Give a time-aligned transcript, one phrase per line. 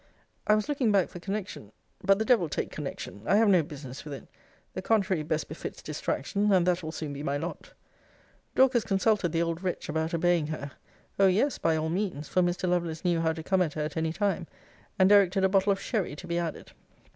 [0.47, 1.71] I was looking back for connection
[2.03, 4.27] but the devil take connection; I have no business with it:
[4.73, 7.73] the contrary best befits distraction, and that will soon be my lot!
[8.55, 10.71] 'Dorcas consulted the old wretch about obeying her:
[11.19, 12.67] O yes, by all means; for Mr.
[12.67, 14.47] Lovelace knew how to come at her at any time:
[14.97, 16.71] and directed a bottle of sherry to be added.